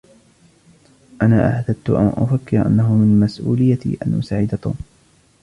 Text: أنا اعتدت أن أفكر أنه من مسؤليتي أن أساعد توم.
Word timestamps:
أنا 1.21 1.55
اعتدت 1.55 1.89
أن 1.89 2.11
أفكر 2.17 2.61
أنه 2.65 2.93
من 2.95 3.19
مسؤليتي 3.19 3.97
أن 4.07 4.19
أساعد 4.19 4.59
توم. 4.61 4.75